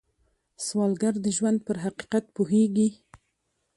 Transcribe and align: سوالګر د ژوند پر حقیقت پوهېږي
سوالګر 0.65 1.13
د 1.21 1.27
ژوند 1.37 1.59
پر 1.67 1.77
حقیقت 1.85 2.25
پوهېږي 2.35 2.89